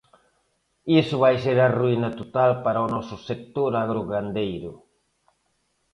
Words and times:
Iso 1.01 1.15
vai 1.23 1.35
ser 1.43 1.57
a 1.61 1.73
ruína 1.79 2.09
total 2.19 2.51
para 2.63 2.85
o 2.85 2.91
noso 2.95 3.17
sector 3.27 3.71
agrogandeiro. 3.83 4.71